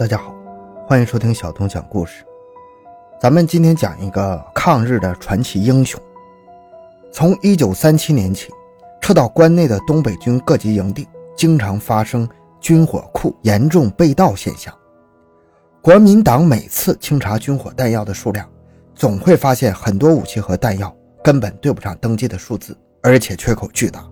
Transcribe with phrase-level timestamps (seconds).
[0.00, 0.34] 大家好，
[0.88, 2.24] 欢迎收听小东讲故事。
[3.20, 6.00] 咱们今天讲一个抗日的传奇英雄。
[7.12, 8.50] 从1937年起，
[9.02, 12.26] 撤到关内的东北军各级营地，经常发生
[12.62, 14.74] 军火库严重被盗现象。
[15.82, 18.48] 国民党每次清查军火弹药的数量，
[18.94, 20.90] 总会发现很多武器和弹药
[21.22, 24.02] 根本对不上登记的数字，而且缺口巨大。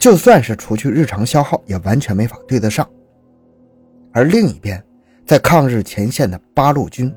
[0.00, 2.84] 就算是除去日常消耗，也完全没法对得上。
[4.12, 4.82] 而另一边，
[5.26, 7.12] 在抗日前线的八路军，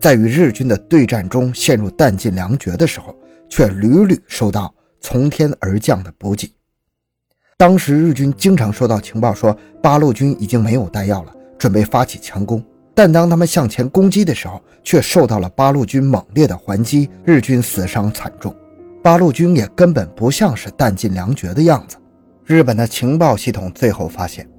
[0.00, 3.14] 在与日军的对战中陷入弹尽粮绝的时候，
[3.50, 6.50] 却屡屡收到从天而降的补给。
[7.58, 12.64] 当时日军经常收到情报说八路军已经没有弹药了，准备发起强攻。
[12.94, 18.54] 但当他们向前攻击的时候，却受到了八路军猛烈的还击，日军死伤惨重。
[19.02, 21.98] 八路军也根本不像是弹尽粮绝的样子。
[22.46, 24.49] 日本的情报系统最后发现。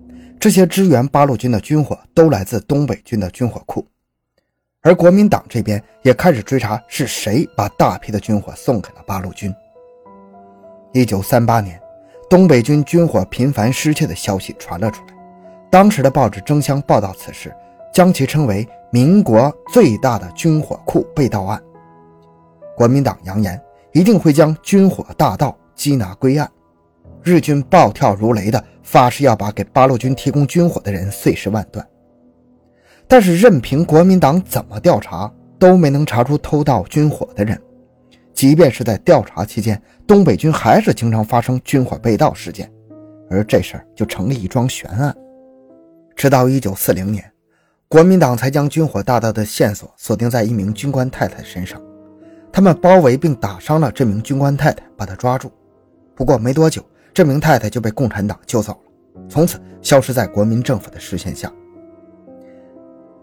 [0.42, 3.86] 这些支援八路军的军火都来自东北军的军火库，
[4.82, 9.54] 而国民党这边也开始追查是谁把大批的军火送给了八路军。
[10.94, 11.80] 一九三八年，
[12.28, 15.14] 东北军军火频繁失窃的消息传了出来，
[15.70, 17.56] 当时的报纸争相报道此事，
[17.94, 21.62] 将其称为“民国最大的军火库被盗案”。
[22.76, 23.62] 国民党扬言
[23.94, 26.52] 一定会将军火大盗缉拿归案。
[27.24, 31.86] 日军暴跳如雷的发誓要把给八路军提供军火的人碎尸万段，
[33.08, 37.60] 但是任凭国民党怎么调查，都没能查出偷盗军火的人。
[38.34, 42.72] 即便是在调查期间，东北军还是经常发生军火被盗事件，
[43.30, 45.16] 而这事儿就成了一桩悬案。
[46.16, 47.24] 直到一九四零年，
[47.88, 51.80] 国民党才将军火大盗的线索锁定在一名军官太太身上，
[52.52, 55.52] 他们包围并打伤了这名军官太太，把她抓住。
[56.16, 56.84] 不过没多久。
[57.14, 61.52] 这名太太就被共产党救走了，从此消失在国民政府的视线下。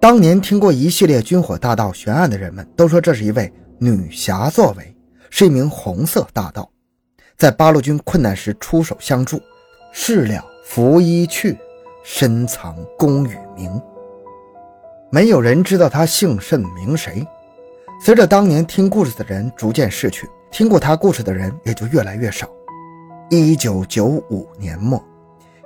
[0.01, 4.95] 当年听过一系列军火大盗悬案的人们都说，这是一位女侠作为，
[5.31, 6.71] 是一名红色大盗，
[7.37, 9.41] 在八路军困难时出手相助，
[9.91, 11.57] 事了拂衣去，
[12.05, 13.81] 深藏功与名。
[15.11, 17.27] 没有人知道他姓甚名谁。
[18.05, 22.49] 随着当年听故事的人逐渐逝去，听过他故事的人也就越来越少。
[23.31, 25.03] 一九九五年末，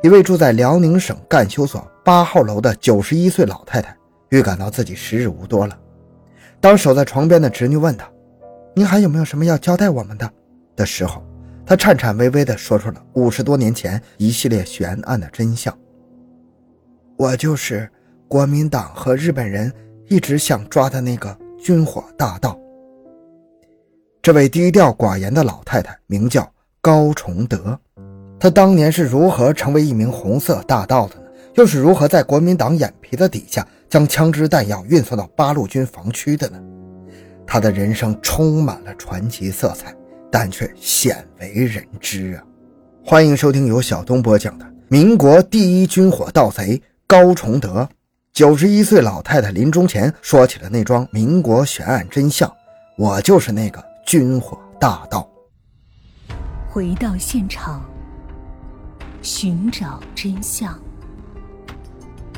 [0.03, 3.97] 一位住在辽宁省干休所八号楼的九十一岁老太太
[4.31, 5.78] 预感到自己时日无多了。
[6.61, 8.11] 当守在床边的侄女问她
[8.75, 10.28] ：“您还有没有什么要交代我们的？”
[10.75, 11.23] 的时候，
[11.65, 15.73] 她颤颤巍巍地说出了五十多年前一系列悬案的真相
[17.17, 17.89] ：“我就是
[18.27, 19.73] 国民党和日本人
[20.09, 22.59] 一直想抓的那个军火大盗。”
[24.21, 26.44] 这位低调寡言的老太太名叫。
[26.84, 27.78] 高崇德，
[28.41, 31.22] 他当年是如何成为一名红色大盗的呢？
[31.54, 36.60] 又是如何在国民党眼皮子底下将枪支弹药运送到八路军防区的呢？
[37.47, 39.94] 他的人生充满了传奇色彩，
[40.28, 42.43] 但却鲜为人知啊！
[43.06, 47.82] 欢迎收听由小东播讲的《民国第一军火盗贼高崇德》，
[48.32, 52.53] 九十一岁老太太临终前说起了那桩民国悬案真相：
[52.99, 55.28] 我就是那个军火大盗。
[56.72, 57.84] 回到现场，
[59.21, 60.83] 寻找真相。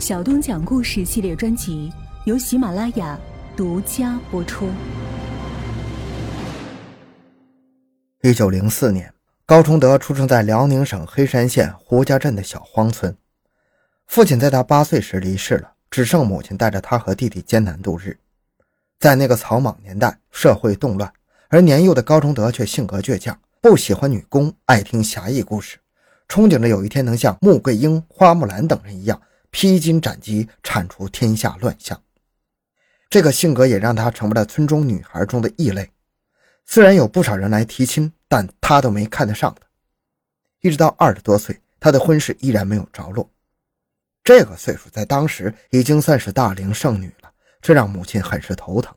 [0.01, 1.93] 小东讲故事系列专辑
[2.25, 3.17] 由喜马拉雅
[3.57, 4.69] 独家播出。
[8.23, 9.15] 一九零四年，
[9.47, 13.17] 高崇德出生在辽宁省黑山县胡家镇的小荒村。
[14.09, 18.19] 父亲在他八岁时离世了，只剩母亲带着他和弟弟艰难度日。
[18.99, 21.13] 在那个草莽年代，社会动乱，
[21.51, 23.39] 而年幼的高崇德却性格倔强。
[23.65, 25.79] 不喜欢女工，爱听侠义故事，
[26.29, 31.99] 憧憬着有一天能像穆桂英、花木兰等人一样披荆斩棘，铲除天下乱象。
[33.09, 35.91] 这个性格也让他成为了村中女孩中的异类。
[36.67, 39.63] 虽然有不少人来提亲，但他都没看得上的。
[40.61, 43.27] 一直到二十多岁，他的婚事依然没有着落。
[44.23, 47.33] 这个岁数在当时已经算是大龄剩女了，
[47.63, 48.95] 这让母亲很是头疼。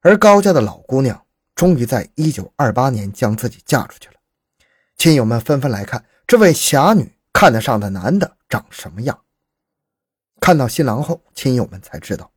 [0.00, 1.22] 而高家的老姑娘。
[1.58, 4.14] 终于在一九二八年将自己嫁出去了，
[4.96, 9.18] 亲友们纷纷来看这位侠女看得上的男的长什么样。
[10.40, 12.30] 看到新郎后，亲友们才知道，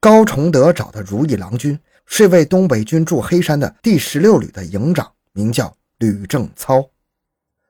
[0.00, 6.84] 高崇德找的如意郎君是位东北军驻黑山的第十六旅的营长，名叫吕正操。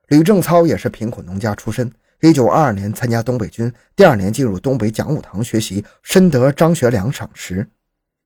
[0.06, 1.93] 吕正操也是贫苦农家出身，
[2.23, 7.69] 一九二二年参加东北军，第二年进入东北讲武堂学习，深得张学良赏识。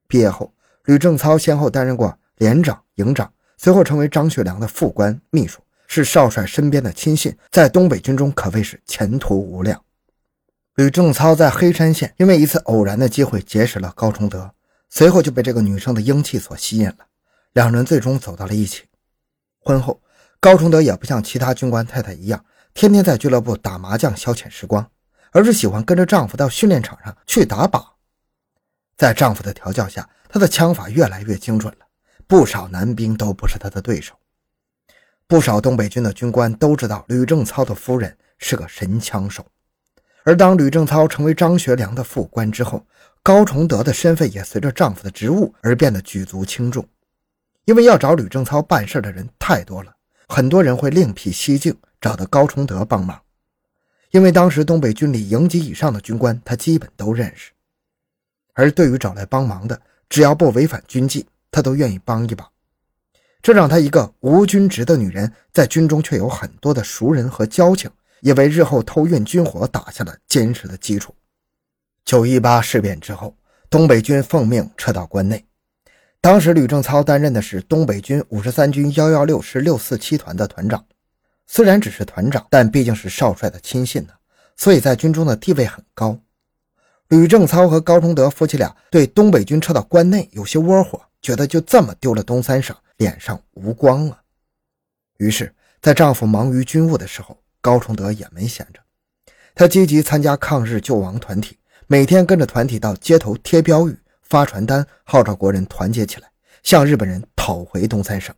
[0.06, 0.55] 毕业后，
[0.85, 2.17] 吕正操先后担任过。
[2.43, 9.81] 连长、营长，随后成为张学良的副官、秘书，是少帅身边的亲信，在东北军中可谓是前途无量。
[10.75, 14.53] 吕正操在黑山县因为一次偶然的机会结识了高崇德，
[14.89, 16.97] 随后就被这个女生的英气所吸引了，
[17.53, 18.87] 两人最终走到了一起。
[19.61, 20.03] 婚后，
[20.41, 24.85] 高崇德也不像其他军官太太一样，天天在俱乐部打麻将消遣时光，
[25.31, 27.85] 而是喜欢跟着丈夫到训练场上去打靶。
[28.97, 31.87] 在丈夫的调教下，她的枪法越来越精准了，
[32.32, 34.14] 不少男兵都不是他的对手。
[35.26, 39.44] 不少东北军的军官都知道吕正操的夫人是个神枪手。
[40.25, 42.87] 而当吕正操成为张学良的副官之后，
[43.23, 46.88] 高崇德的身份也随着丈夫的职务而变得举足轻重。
[47.67, 49.94] 因为要找吕正操办事的人太多了，
[50.26, 53.20] 很多人会另辟蹊径找到高崇德帮忙。
[54.11, 57.52] 因为当时东北军里营级以上的军官，他基本都认识。
[58.55, 59.78] 而对于找来帮忙的，
[60.08, 62.50] 只要不违反军纪，他都愿意帮一把。
[63.40, 67.88] 这让他一个无军职的女人，在军中却有很多的熟人和交情。
[68.22, 71.12] 也为日后偷运军火打下了坚实的基础。
[72.04, 73.37] 九一八事变之后，
[73.69, 75.44] 东北军奉命撤到关内。
[76.20, 80.87] 当时吕正操担任的是东北军五十三军幺幺六师六四七团的团长，
[81.49, 84.12] 虽然只是团长，但毕竟是少帅的亲信呢，
[84.56, 86.16] 所以在军中的地位很高。
[87.12, 94.19] 吕正操和高崇德夫妻俩对东北军撤到关内有些窝火，觉得就这么丢了东三省，脸上无光了。
[95.19, 98.81] 于是，在丈夫忙于军务的时候，高崇德也没闲着，
[99.55, 106.31] 他积极参加抗日救亡团体，每天跟着团体到街头贴标语、发传单，号召国人团结起来，
[106.62, 108.35] 向日本人讨回东三省。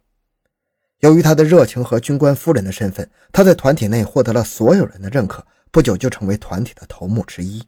[0.98, 7.62] 由于他的热情和军官夫人的身份，他在团体内获得了所有人的认可，不久就成为团体的头目之一。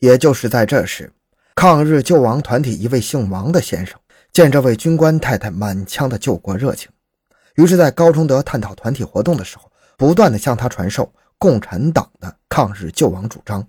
[0.00, 1.10] 也就是在这时，
[1.54, 3.98] 抗日救亡团体一位姓王的先生
[4.32, 6.90] 见这位军官太太满腔的救国热情，
[7.54, 9.70] 于是，在高崇德探讨团体活动的时候。
[10.00, 13.62] 不断的向他传授共产党的抗日救亡主张，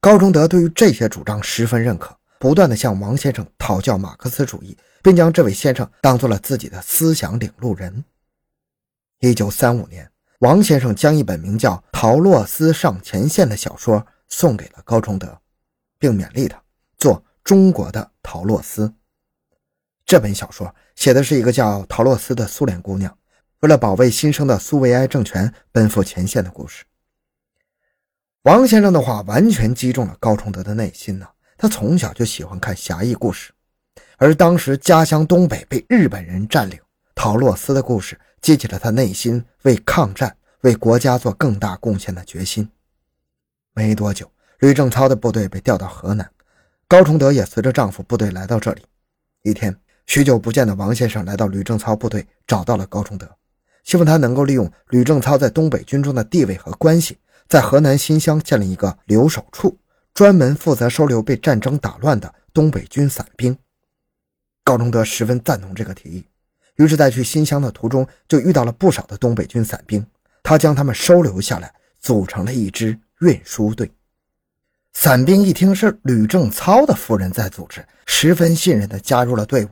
[0.00, 8.04] 高崇德对于这些主张十分认可，不断的向王先生讨教马克思主义，并将这位先生当做了自己的思想领路人。
[9.18, 10.08] 一九三五年，
[10.38, 15.38] 王先生将一本名叫《陶洛斯上前线》的小说送给了高崇德，
[15.98, 16.60] 并勉励他
[16.96, 18.92] 做中国的陶洛斯。
[20.06, 23.16] 这本小说写的是一个叫陶洛斯的苏联姑娘。
[23.60, 26.84] 为了保卫新生的苏维埃政权，奔赴前线的故事。
[28.42, 31.28] 王先生的话完全击中了高崇德的内心呢。
[31.58, 33.52] 他从小就喜欢看侠义故事，
[34.16, 36.80] 而当时家乡东北被日本人占领，
[37.14, 42.68] 陶洛斯的故事激起了他内心为抗战、为国家做更大贡献的决心。
[43.74, 46.30] 没多久，吕正操的部队被调到河南，
[46.86, 48.82] 高崇德也随着丈夫部队来到这里。
[49.42, 49.74] 一天，
[50.06, 53.28] 许久不见的王先生来到吕正操部队，找到了高崇德。
[53.82, 59.76] 希望他能够利用吕正操在东北军中的地位和关系，在河南新乡建立一个留守处，
[60.14, 63.56] 专门负责收留被战争打乱的东北军散兵。
[64.62, 66.24] 高崇德十分赞同这个提议，
[66.76, 70.06] 于是，在去新乡的途中就遇到了不少的东北军散兵，
[70.42, 73.90] 他将他们收留下来，组成了一支运输队。
[74.92, 79.70] 散兵一听是吕正操的夫人在组织，十分信任地加入了队伍。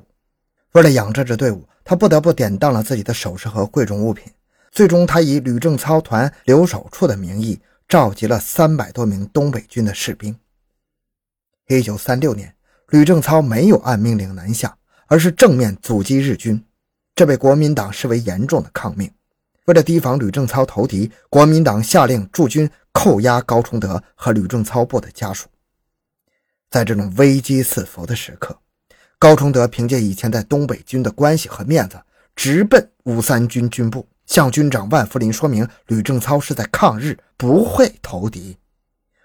[0.73, 1.67] 为了养这支队伍。
[1.83, 4.31] 他不得不典当了自己的首饰和贵重物品，
[4.71, 7.59] 最终他以吕正操团留守处的名义
[7.89, 10.37] 召集了三百多名东北军的士兵。
[11.67, 12.55] 一九三六年，
[12.91, 16.63] 吕正操没有按命令南下，而是正面阻击日军，
[17.17, 19.11] 这被国民党视为严重的抗命。
[19.65, 25.49] 为了提防吕正操投敌，国民党下令驻军扣押高崇德和吕正操部的家属。
[26.71, 28.59] 在这种危机四伏的时刻。
[29.19, 32.01] 高崇德凭借以前在东北军的关系和面子，
[32.35, 38.57] 直奔五三军军部，向军长万福林说明吕正操是在抗日，不会投敌。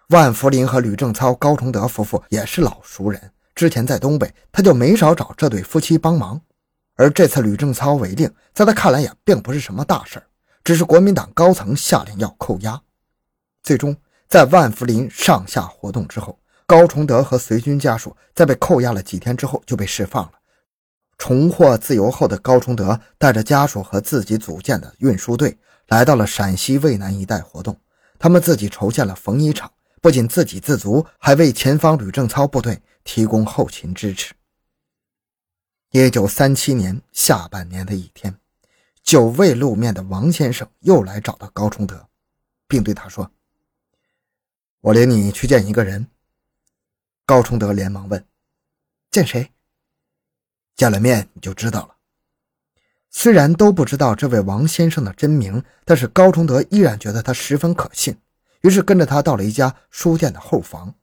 [0.10, 6.42] 万福林和吕正操、高崇德夫妇也是老熟人，之前在东北他就没少找这对夫妻帮忙。
[6.98, 10.22] 而这次吕正操违令，在他看来也并不是什么大事
[10.62, 12.82] 只是国民党高层下令要扣押。
[13.66, 13.98] 最终，
[14.30, 16.40] 在万福林上下活动之后。
[16.68, 20.32] 高崇德和随军家属在被扣押了几天之后就被释放了。
[21.16, 25.56] 重获自由后的高崇德带着家属和自己组建的运输队
[25.90, 27.80] 来到了陕西渭南一带活动。
[28.18, 34.34] 他们自己筹建了缝衣厂，不仅自给自足，还为前方吕正操部队提供后勤支持。
[35.92, 38.36] 一九三七年下半年的一天，
[39.04, 42.08] 久未露面的王先生又来找到高崇德，
[42.68, 43.30] 并对他说
[44.86, 46.06] ：“我领你去见一个人。”
[47.26, 48.24] 高崇德连忙问
[49.10, 49.52] ：“见谁？”
[50.78, 51.96] 见了面你就知道了。
[53.10, 58.16] 虽然都不知道这位王先生的真名，但是高崇德依然觉得他十分可信，
[58.62, 60.94] 于是跟着他到了一家书店的后房。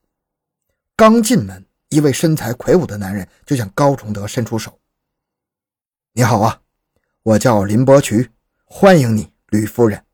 [0.94, 4.78] 刚进门，一位身材魁梧的男人就向高崇德伸出手
[6.12, 6.60] ：“你好啊，
[7.24, 8.30] 我叫林伯渠，
[8.64, 10.04] 欢迎你，吕夫人。”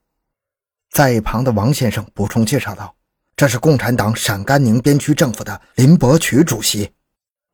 [0.89, 2.97] 在一旁的王先生补充介绍道
[3.39, 6.91] ：“这是共产党陕甘宁边区政府的林伯渠主席。”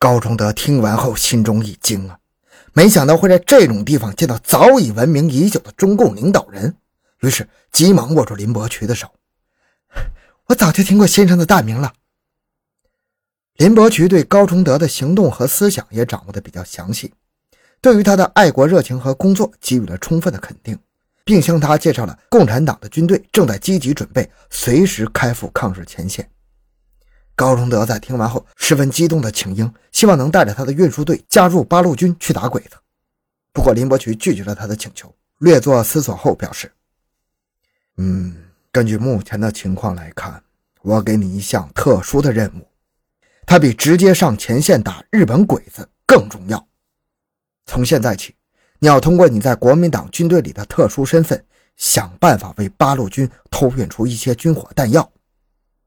[0.00, 2.18] 高崇德听完后心中一惊啊，
[2.72, 6.74] 没想到会在这种地方见到早已闻名已久的中共领导人，
[7.20, 9.08] 于是急忙握住林伯渠的手
[10.48, 11.92] ：“我早就听过先生的大名了。”
[13.56, 17.12] 林伯渠对高崇德的行动和思想也掌握的比较详细，
[17.82, 20.78] 对于他的爱国热情和工作给予了充分的肯定。
[21.24, 26.28] 并向他介绍了共产党的军队正在积极准备，随时开赴抗日前线。
[27.34, 32.76] 高崇德在听完后十分激动地请缨，希望能带着他的运输队加入八路军去打鬼子。
[33.52, 36.70] 不过林伯渠拒绝了他的请求，略作思索后表示
[37.96, 38.36] ：“嗯，
[38.70, 40.42] 根据目前的情况来看，
[40.82, 42.68] 我给你一项特殊的任务，
[43.46, 46.68] 它比直接上前线打日本鬼子更重要。
[47.64, 48.34] 从现在起。”
[48.80, 51.42] 你要通过你在国民党军队里的特殊身份，
[51.76, 55.10] 想办法为八路军偷运出一些军火弹药。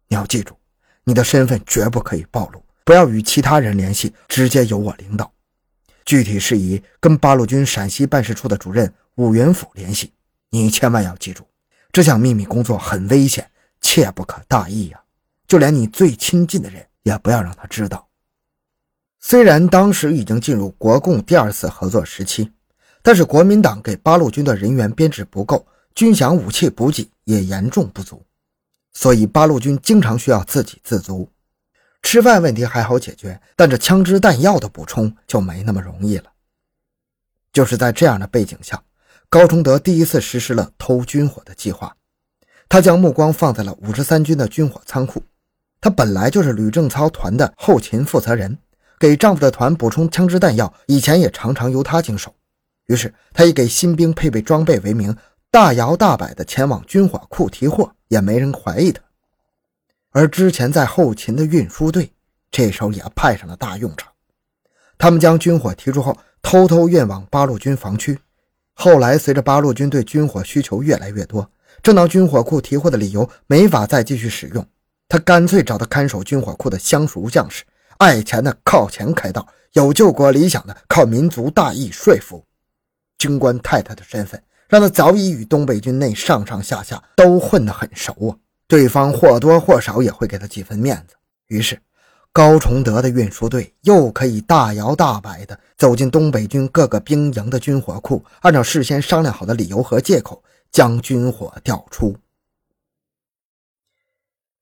[0.08, 0.58] 你要记住，
[1.04, 5.32] 你的身份绝不可以暴露，不要与其他人联系，直接由我领导。
[6.06, 10.14] 具体事宜跟八路军陕西办事处的主任武元甫联系。
[10.50, 11.46] 你千万要记住，
[11.92, 13.48] 这项秘密工作很危险，
[13.82, 15.00] 切不可大意呀！
[15.46, 18.08] 就连你最亲近的人也不要让他知道。
[19.20, 22.52] 虽然当时已经进入国共第二次合作时期。
[23.08, 28.22] 但是国民党给八路军的人员编制不够，军饷、武器补给也严重不足，
[28.92, 31.30] 所以八路军经常需要自给自足。
[32.02, 36.26] 吃饭问题还好解决，但这枪支弹药的补充就没那么容易了。
[37.54, 38.84] 就是在这样的背景下，
[39.30, 41.96] 高崇德第一次实施了偷军火的计划。
[42.68, 45.24] 他将目光放在了五十三军的军火仓库。
[45.80, 48.58] 他本来就是吕正操团的后勤负责人，
[49.00, 52.36] 给丈夫的团补充枪支弹药，以前也常常由他经手。
[52.88, 55.16] 于是，他以给新兵配备装备为名，
[55.52, 59.02] 大摇大摆地前往军火库提货，也没人怀疑他。
[60.12, 62.12] 而之前在后勤的运输队，
[62.50, 64.12] 这时候也派上了大用场。
[64.98, 68.18] 他们将军火提出后，偷偷运往八路军防区。
[68.74, 71.52] 后来，随着八路军对军火需求越来越多，
[71.84, 74.66] 正当军火库提货的理由没法再继续使用，
[75.10, 77.66] 他干脆找到看守军火库的相熟将士，
[77.98, 82.47] 爱钱的靠钱开道，有救国理想的靠民族大义说服。
[83.18, 88.38] 军官太太的身份，让他早已与东北军内上上下下都混得很熟啊。
[88.68, 91.16] 对方或多或少也会给他几分面子。
[91.48, 91.80] 于是，
[92.34, 102.16] 高崇德的运输队又可以大摇大摆地走进东北军各个兵营的军火库，按照事先商量好的理由和借口将军火调出。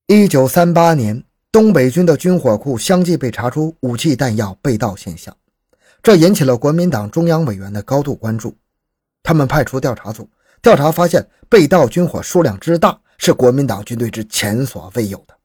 [0.06, 5.36] 一九三八年，东北军的军火库相继被查出武器弹药被盗现象。
[6.06, 8.56] 这引起了国民党中央委员的高度关注，
[9.24, 10.30] 他们派出调查组
[10.62, 15.36] 调查，发现被盗军火数量之大是国民党军队之前所未有的，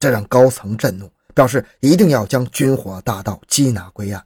[0.00, 4.24] 这让高层震怒，表示一定要将军火大盗缉拿归案。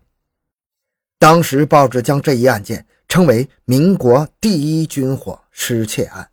[1.19, 6.31] 当时报纸将这一案件称为“民国第一军火失窃案”。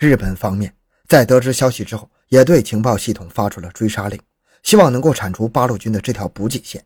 [0.00, 0.74] 日本方面
[1.06, 4.18] 在得知消息之后，也对情报系统发出了追杀令，
[4.62, 6.82] 希望能够铲除八路军的这条补给线。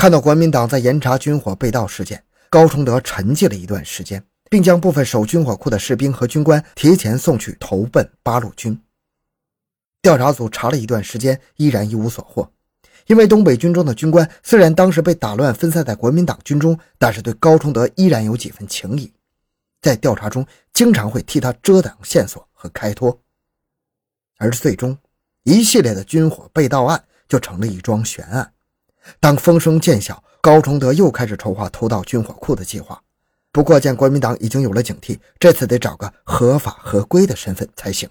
[0.00, 8.80] 看到国民党在严查军火被盗事件，高崇德沉寂了一段时间，并将部分守军火库的士兵和军官提前送去投奔八路军。
[10.00, 12.50] 调查组查了一段时间，依然一无所获。
[13.08, 19.12] 因为东北军中的军官虽然当时被打乱分散在国民党军中，但是对高崇德依然有几分情谊，
[19.82, 23.20] 在调查中经常会替他遮挡线索和开脱。
[24.38, 24.96] 而最终，
[25.42, 28.50] 一系列的军火被盗案就成了一桩悬案。
[29.18, 33.00] 当风声渐小，高崇德又开始筹划偷盗军火库的计划。
[33.52, 38.08] 不过，见国民党已经有了警惕，这次得找个合法合规的身份才行。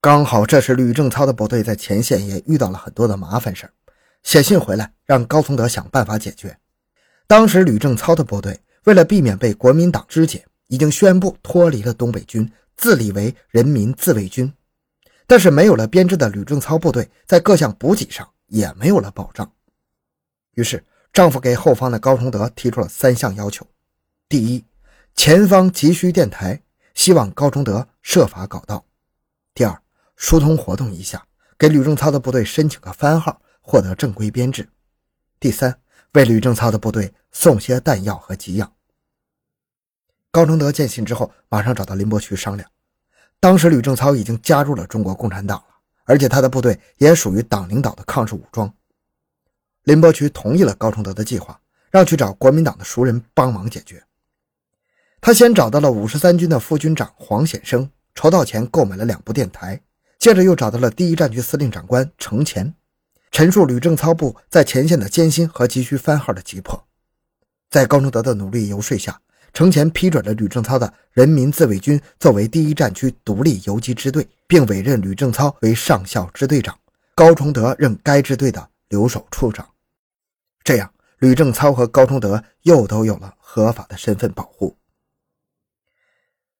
[0.00, 3.70] 刚好这时吕正操的部队在前线也遇到了很多的麻烦事
[4.22, 6.56] 写信回来让高崇德想办法解决。
[7.26, 14.52] 当时吕正操的部队为了避免被国民党肢解，已经宣布脱离了东北军，自立为人民自卫军。
[15.26, 19.50] 但是，没有了编制的吕正操部队在各项补给上也没有了保障。
[20.54, 23.66] 于是，丈夫给后方的高崇德提出了三项要求：
[24.28, 24.64] 第一，
[25.14, 26.62] 前方急需电台，
[26.94, 28.84] 希望高崇德设法搞到；
[29.54, 29.82] 第二，
[30.16, 31.26] 疏通活动一下，
[31.58, 34.64] 给吕正操的部队申请个番号，获得正规编制；
[35.38, 35.80] 第三，
[36.12, 38.72] 为吕正操的部队送些弹药和给养。
[40.30, 42.68] 高崇德见信之后，马上找到林伯渠商量，
[43.38, 48.72] 当时吕正操已经加入了中国共产党了，而且他的部队也属于党领导的抗日武装。
[49.84, 51.60] 林伯渠同意了高崇德的计划，
[51.90, 54.02] 让去找国民党的熟人帮忙解决。
[55.20, 59.80] 他先找到了五十三军的副军长黄显生，筹到钱购买了两部电台，
[60.18, 62.74] 接着又找到了第一战区司令长官程潜，
[63.30, 66.82] 陈述吕正操部在前线的艰辛和急需番号的急迫。
[67.70, 69.20] 在高崇德的努力游说下，
[69.52, 76.78] 程潜批准了吕正操的人民自卫军作为第一战区独立游击支队，并委任吕正操为上校支队长，
[77.14, 79.66] 高崇德任该支队的留守处长。
[80.64, 84.78] 这样，吕正操和高崇德又都有了合法的身份保护。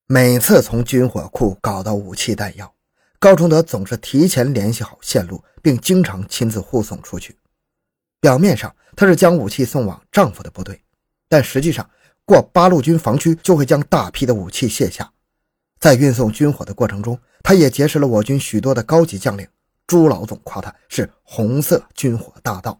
[0.06, 2.74] 每次从军火库搞到武器弹药，
[3.18, 7.38] 高崇德总是提前联系好线路，并经常亲自护送出去。
[8.20, 10.84] 表面上他是将武器送往丈夫的部队，
[11.26, 11.88] 但实际上
[12.26, 15.10] 过八路军防区就会将大批的武器卸下。
[15.80, 19.48] 在运送军火的过程中，他也结识了我军许多的高级将领。
[19.86, 22.78] 朱老总夸他是“红色军火大盗”。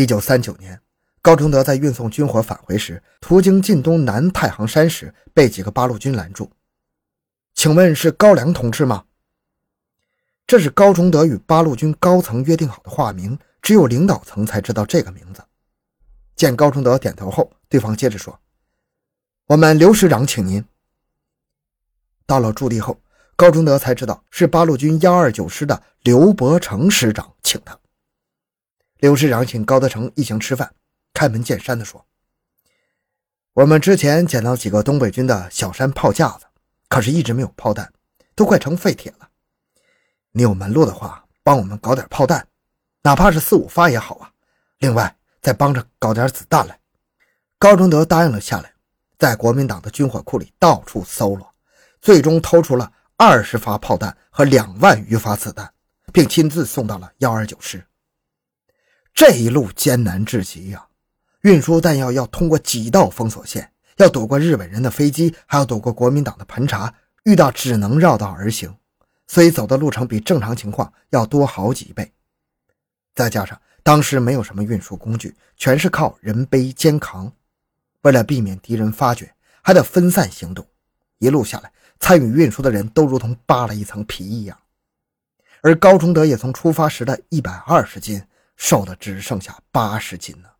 [0.00, 0.80] 一九三九年。
[1.22, 6.50] 高崇德在运送军火返回时，途经晋东南太行山时，被几个八路军拦住。
[7.54, 9.04] 请问是高良同志吗？
[10.46, 15.44] 这是高崇德与八路军高层约定好的化名，只有领导层才知道这个名字。
[16.34, 18.40] 见高崇德点头后，对方接着说
[19.48, 20.64] ：“我们刘师长请您。”
[22.24, 22.98] 到了驻地后，
[23.36, 27.78] 高崇德才知道是八路军幺二九师的刘伯承师长请他。
[29.00, 30.74] 刘师长请高德成一行吃饭。
[31.14, 32.04] 开门见山地说
[33.54, 36.44] ：“我们之前捡到几个东北军的小山炮架子，
[36.86, 37.90] 可是一直没有炮弹，
[38.34, 39.28] 都快成废铁了。
[40.32, 42.46] 你有门路的话，帮我们搞点炮弹，
[43.02, 44.30] 哪怕是四五发也好啊。
[44.80, 46.78] 另外，再帮着搞点子弹来。”
[47.58, 48.70] 高崇德答应了下来，
[49.18, 51.54] 在国民党的军火库里到处搜罗，
[52.02, 55.72] 最终偷出了二十发炮弹和两万余发子弹，
[56.12, 57.82] 并亲自送到了幺二九师。
[59.20, 60.86] 这一路艰难至极呀！
[61.42, 68.74] 运输弹药要通过几道封锁线，要躲过日本人的飞机，还要躲过国民党的盘查，遇到只能绕道而行，
[69.26, 72.10] 所以走的路程比正常情况要多好几倍。
[73.14, 77.30] 再加上当时没有什么运输工具，全是靠人背肩扛，
[78.00, 79.30] 为了避免敌人发觉，
[79.60, 80.66] 还得分散行动。
[81.18, 84.58] 一路下来，参与运输的人都如同扒了一层皮一样。
[85.60, 88.22] 而高崇德也从出发时的一百二十斤，
[88.60, 90.54] 瘦的只剩下八十斤了。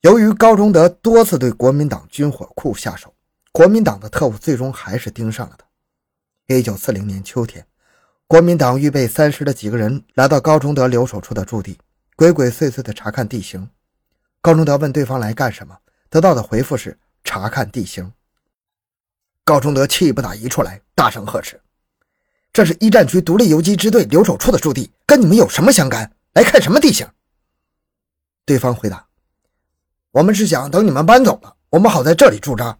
[0.00, 3.14] 由于高崇德多次对国民党军火库下手，
[3.52, 5.64] 国民党的特务最终还是盯上了他。
[6.52, 7.64] 一九四零年秋天，
[8.26, 11.78] 国民党预备三师的几个人来到高崇德留守处的驻地，
[12.16, 13.70] 鬼鬼祟祟地查看地形。
[14.40, 15.78] 高崇德问对方来干什么，
[16.10, 18.12] 得到的回复是查看地形。
[19.44, 21.60] 高崇德气不打一处来，大声呵斥
[22.52, 26.14] ：“这是一战区独立游击支队留守处的驻地，跟你们有什么相干？
[26.34, 27.08] 来看什么地形？”
[28.44, 29.08] 对方回答。
[30.10, 32.78] 我们是想等你们搬走了，我们好在这里驻扎。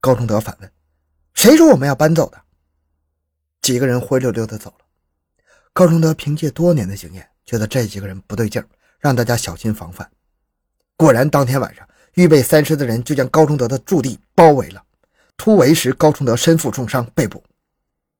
[0.00, 0.72] 高崇德反问
[1.34, 2.40] ：“谁说我们要搬走的？”
[3.60, 4.86] 几个人灰溜溜的走了。
[5.74, 8.66] 高崇德凭借多年的经验，觉得这几个人不对劲儿，
[8.98, 10.10] 让大家小心防范。
[10.96, 14.82] 果然，当天晚上，预备三师的人就将高崇德的驻地包围了。
[15.36, 17.44] 突围时，高崇德身负重伤被捕。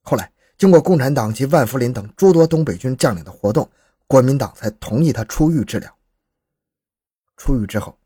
[0.03, 3.69] 后来，经过共产党及万福林等诸多东北军将领的活动，
[4.07, 5.97] 国民党才同意他出狱治疗。
[7.37, 7.97] 出狱之后。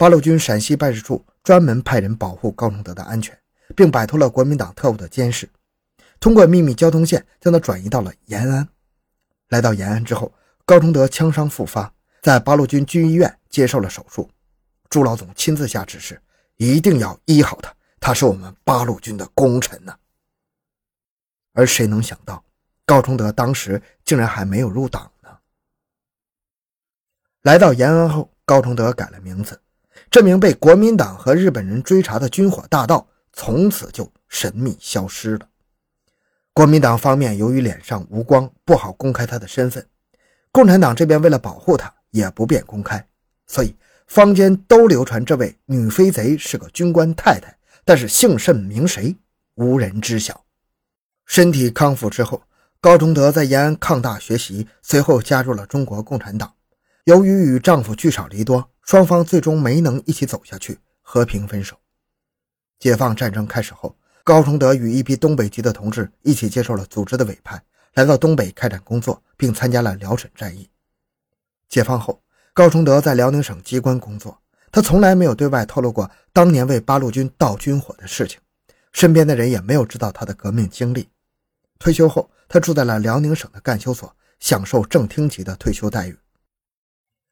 [0.00, 3.36] 八路军陕西办事处专门派人保护高崇德的安全，
[3.74, 5.50] 并摆脱了国民党特务的监视，
[6.20, 8.68] 通过秘密交通线将他转移到了延安。
[9.48, 10.32] 来到延安之后，
[10.64, 11.92] 高崇德枪伤复发，
[12.22, 14.30] 在八路军军医院接受了手术。
[14.88, 16.22] 朱老总亲自下指示，
[16.58, 19.98] 一定要医好他，他是我们八路军的功臣呐。
[21.58, 22.44] 而谁能想到，
[22.86, 25.28] 高崇德当时竟然还没有入党呢？
[27.42, 29.60] 来到延安后，高崇德改了名字。
[30.08, 35.48] 这名被国民党和日本人追查的军火大盗，从此就神秘消失了。
[36.52, 39.82] 国民党方面由于脸上无光，不好公开他的身份；
[40.52, 43.04] 共产党这边为了保护他，也不便公开。
[43.48, 43.74] 所以
[44.06, 49.16] 坊间都流传这位女飞贼是个军官太太，但是姓甚名谁，
[49.56, 50.44] 无人知晓。
[51.28, 52.42] 身体康复之后，
[52.80, 56.52] 高崇德在延安抗大学习，随后加入了中国共产党。
[57.04, 58.68] 由于与丈夫聚少离多。
[58.88, 61.76] 双方最终没能一起走下去，和平分手。
[62.78, 67.62] 解放战争开始后，高崇德与一批东北籍的同志一起接受了组织的委派，
[67.92, 70.70] 来到东北开展工作，并参加了辽沈战役。
[71.68, 72.22] 解放后，
[72.54, 74.40] 高崇德在辽宁省机关工作，
[74.72, 78.40] 他从来没有对外透露过当年为八路军盗军火的事情，
[78.94, 81.10] 身边的人也没有知道他的革命经历。
[81.78, 86.18] 退休后，他住在了辽宁省的干休所，享受正厅级的退休待遇。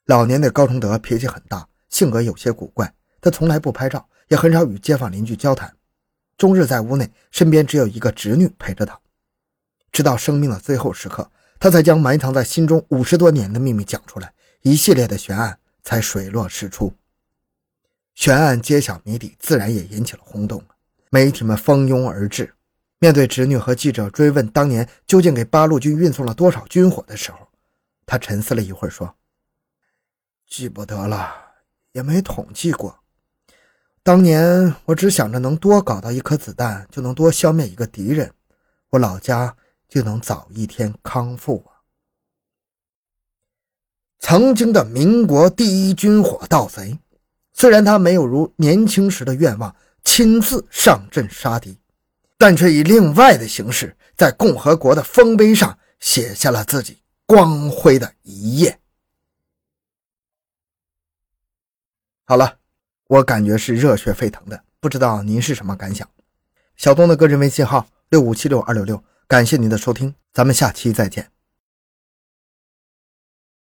[0.07, 2.95] 老年的高崇德脾气很大，性格有些古怪。
[3.21, 5.75] 他从来不拍照，也很少与街坊邻居交谈，
[6.39, 9.01] 终日在屋内，身边只有一个侄女陪着他。
[9.91, 14.33] 直到生命的最后时刻，他才将埋藏在心中五十多年的秘密讲出来，
[14.63, 16.95] 一系列的悬案才水落石出。
[18.15, 20.63] 悬案揭晓谜底，自然也引起了轰动。
[21.11, 22.56] 媒体们蜂拥而至。
[22.99, 27.49] 面对侄女和记者追问当年究竟给八路军运送了多少军火的时候，
[28.07, 29.15] 他沉思了一会儿说
[30.49, 31.31] ：“记不得了，
[31.93, 32.99] 也没统计过。
[34.03, 38.33] 当年我只想着能多搞到一颗子弹，就能多消灭一个敌人，
[38.91, 39.57] 我老家
[39.89, 41.77] 就能早一天康复啊。”
[44.21, 46.99] 曾经的民国第一军火盗贼，
[47.53, 51.79] 虽然他没有如年轻时的愿望亲自上阵杀敌。
[52.39, 58.79] 但却以另外的形式，在共和国的丰碑上写下了自己光辉的一页。
[62.25, 62.59] 好了，
[63.07, 66.09] 我感觉是热血沸腾的，不知道您是什么感想？
[66.77, 71.36] 小东的个人微信号六五七六二六六，感谢您的收听，咱们下期再见。